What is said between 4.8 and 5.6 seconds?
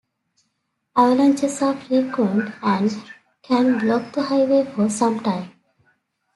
some time.